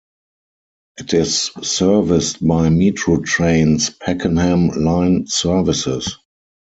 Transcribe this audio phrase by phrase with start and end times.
[0.97, 6.17] It is serviced by Metro Trains' Pakenham line services.